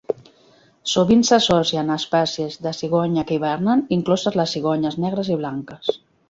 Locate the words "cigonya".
2.77-3.25